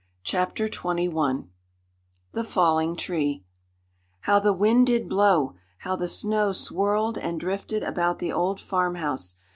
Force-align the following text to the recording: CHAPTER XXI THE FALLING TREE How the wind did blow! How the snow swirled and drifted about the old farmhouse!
CHAPTER 0.23 0.67
XXI 0.67 1.47
THE 2.31 2.43
FALLING 2.43 2.95
TREE 2.95 3.45
How 4.21 4.39
the 4.39 4.51
wind 4.51 4.87
did 4.87 5.07
blow! 5.07 5.53
How 5.81 5.95
the 5.95 6.07
snow 6.07 6.53
swirled 6.53 7.19
and 7.19 7.39
drifted 7.39 7.83
about 7.83 8.17
the 8.17 8.33
old 8.33 8.59
farmhouse! 8.59 9.35